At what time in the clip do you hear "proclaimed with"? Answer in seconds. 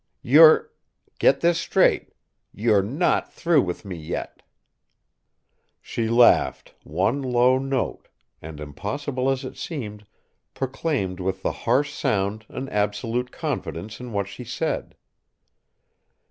10.55-11.43